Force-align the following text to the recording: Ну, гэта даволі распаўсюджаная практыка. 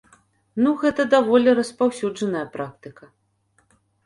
Ну, 0.63 0.71
гэта 0.83 1.05
даволі 1.13 1.53
распаўсюджаная 1.59 2.43
практыка. 2.57 3.05